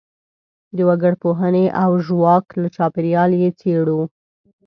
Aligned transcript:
د 0.75 0.77
وګړپوهنې 0.87 1.65
او 1.83 1.91
ژواک 2.05 2.45
له 2.61 2.67
چاپیریال 2.75 3.31
یې 3.41 3.49
څېړو. 3.59 4.01